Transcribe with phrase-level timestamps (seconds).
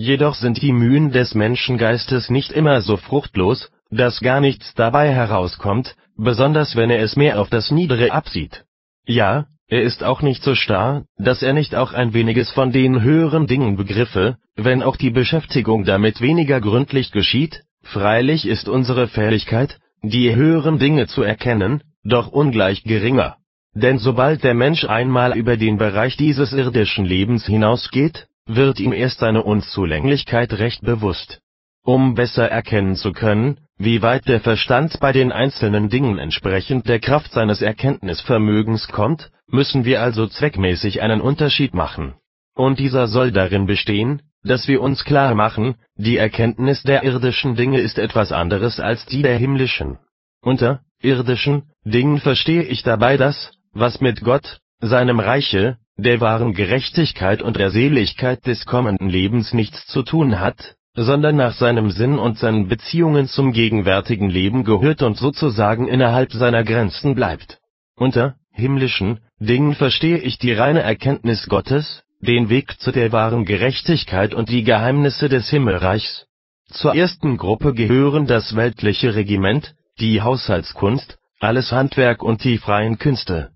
[0.00, 5.94] Jedoch sind die Mühen des Menschengeistes nicht immer so fruchtlos, dass gar nichts dabei herauskommt,
[6.16, 8.64] besonders wenn er es mehr auf das Niedere absieht.
[9.04, 13.02] Ja, er ist auch nicht so starr, dass er nicht auch ein weniges von den
[13.02, 19.80] höheren Dingen begriffe, wenn auch die Beschäftigung damit weniger gründlich geschieht, freilich ist unsere Fähigkeit,
[20.02, 23.36] die höheren Dinge zu erkennen, doch ungleich geringer.
[23.74, 29.18] Denn sobald der Mensch einmal über den Bereich dieses irdischen Lebens hinausgeht, wird ihm erst
[29.18, 31.40] seine Unzulänglichkeit recht bewusst.
[31.82, 37.00] Um besser erkennen zu können, wie weit der Verstand bei den einzelnen Dingen entsprechend der
[37.00, 42.14] Kraft seines Erkenntnisvermögens kommt, müssen wir also zweckmäßig einen Unterschied machen.
[42.54, 47.80] Und dieser soll darin bestehen, dass wir uns klar machen, die Erkenntnis der irdischen Dinge
[47.80, 49.98] ist etwas anderes als die der himmlischen.
[50.42, 57.42] Unter irdischen Dingen verstehe ich dabei das, was mit Gott, seinem Reiche, der wahren Gerechtigkeit
[57.42, 62.38] und der Seligkeit des kommenden Lebens nichts zu tun hat, sondern nach seinem Sinn und
[62.38, 67.58] seinen Beziehungen zum gegenwärtigen Leben gehört und sozusagen innerhalb seiner Grenzen bleibt.
[67.96, 74.34] Unter himmlischen Dingen verstehe ich die reine Erkenntnis Gottes, den Weg zu der wahren Gerechtigkeit
[74.34, 76.26] und die Geheimnisse des Himmelreichs.
[76.68, 83.50] Zur ersten Gruppe gehören das weltliche Regiment, die Haushaltskunst, alles Handwerk und die freien Künste.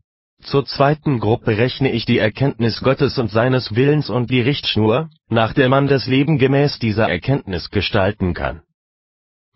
[0.45, 5.55] Zur zweiten Gruppe rechne ich die Erkenntnis Gottes und seines Willens und die Richtschnur, nach
[5.55, 8.61] der man das Leben gemäß dieser Erkenntnis gestalten kann.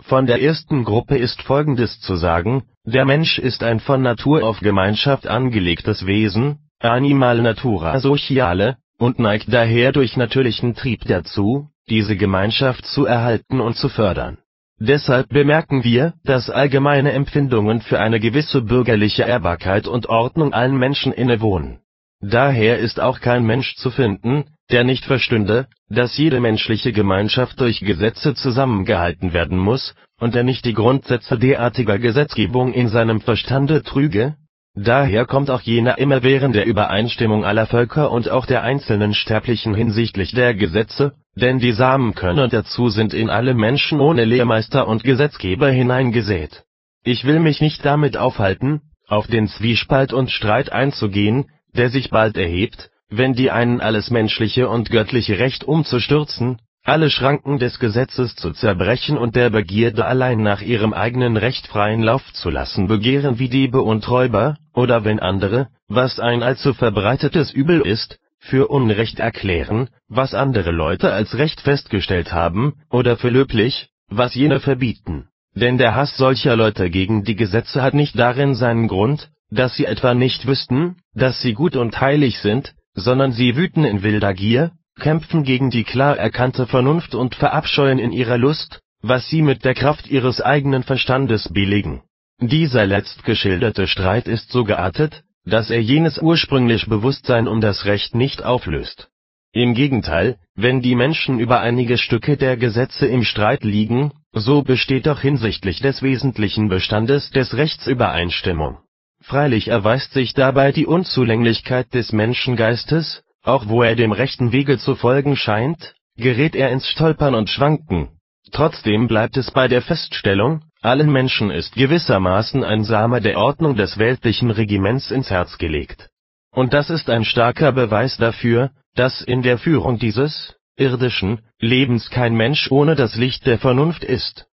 [0.00, 4.60] Von der ersten Gruppe ist Folgendes zu sagen, der Mensch ist ein von Natur auf
[4.60, 12.86] Gemeinschaft angelegtes Wesen, animal natura sociale, und neigt daher durch natürlichen Trieb dazu, diese Gemeinschaft
[12.86, 14.38] zu erhalten und zu fördern.
[14.80, 21.12] Deshalb bemerken wir, dass allgemeine Empfindungen für eine gewisse bürgerliche Ehrbarkeit und Ordnung allen Menschen
[21.12, 21.80] innewohnen.
[22.20, 27.80] Daher ist auch kein Mensch zu finden, der nicht verstünde, dass jede menschliche Gemeinschaft durch
[27.80, 34.36] Gesetze zusammengehalten werden muss, und der nicht die Grundsätze derartiger Gesetzgebung in seinem Verstande trüge?
[34.74, 40.54] Daher kommt auch jener immerwährende Übereinstimmung aller Völker und auch der einzelnen Sterblichen hinsichtlich der
[40.54, 46.64] Gesetze, denn die Samenkörner dazu sind in alle Menschen ohne Lehrmeister und Gesetzgeber hineingesät.
[47.04, 52.36] Ich will mich nicht damit aufhalten, auf den Zwiespalt und Streit einzugehen, der sich bald
[52.36, 58.52] erhebt, wenn die einen alles menschliche und göttliche Recht umzustürzen, alle Schranken des Gesetzes zu
[58.52, 63.48] zerbrechen und der Begierde allein nach ihrem eigenen Recht freien Lauf zu lassen begehren wie
[63.48, 69.88] Diebe und Räuber, oder wenn andere, was ein allzu verbreitetes Übel ist, für Unrecht erklären,
[70.08, 75.28] was andere Leute als Recht festgestellt haben, oder für löblich, was jene verbieten.
[75.54, 79.86] Denn der Hass solcher Leute gegen die Gesetze hat nicht darin seinen Grund, dass sie
[79.86, 84.72] etwa nicht wüssten, dass sie gut und heilig sind, sondern sie wüten in wilder Gier,
[84.98, 89.74] kämpfen gegen die klar erkannte Vernunft und verabscheuen in ihrer Lust, was sie mit der
[89.74, 92.02] Kraft ihres eigenen Verstandes billigen.
[92.40, 98.44] Dieser letztgeschilderte Streit ist so geartet, dass er jenes ursprünglich Bewusstsein um das Recht nicht
[98.44, 99.08] auflöst.
[99.52, 105.06] Im Gegenteil, wenn die Menschen über einige Stücke der Gesetze im Streit liegen, so besteht
[105.06, 108.78] doch hinsichtlich des wesentlichen Bestandes des Rechts Übereinstimmung.
[109.22, 114.94] Freilich erweist sich dabei die Unzulänglichkeit des Menschengeistes, auch wo er dem rechten Wege zu
[114.94, 118.10] folgen scheint, gerät er ins Stolpern und Schwanken.
[118.52, 123.98] Trotzdem bleibt es bei der Feststellung, allen Menschen ist gewissermaßen ein Same der Ordnung des
[123.98, 126.08] weltlichen Regiments ins Herz gelegt.
[126.52, 132.34] Und das ist ein starker Beweis dafür, dass in der Führung dieses irdischen Lebens kein
[132.34, 134.47] Mensch ohne das Licht der Vernunft ist